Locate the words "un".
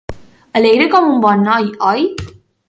1.11-1.21